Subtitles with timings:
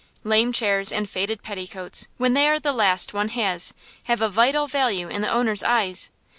[0.23, 3.71] Lame chairs and faded petticoats, when they are the last one has,
[4.05, 6.09] have a vital value in the owner's eyes.